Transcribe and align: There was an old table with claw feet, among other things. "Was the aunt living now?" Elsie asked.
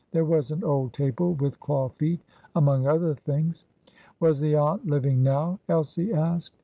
There 0.09 0.25
was 0.25 0.49
an 0.49 0.63
old 0.63 0.93
table 0.93 1.33
with 1.35 1.59
claw 1.59 1.89
feet, 1.89 2.21
among 2.55 2.87
other 2.87 3.13
things. 3.13 3.65
"Was 4.19 4.39
the 4.39 4.55
aunt 4.55 4.87
living 4.87 5.21
now?" 5.21 5.59
Elsie 5.69 6.11
asked. 6.11 6.57